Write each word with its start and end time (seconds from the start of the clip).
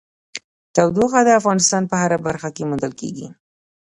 تودوخه 0.75 1.21
د 1.23 1.29
افغانستان 1.39 1.83
په 1.91 1.95
هره 2.01 2.17
برخه 2.27 2.49
کې 2.55 2.67
موندل 2.69 2.93
کېږي. 3.01 3.27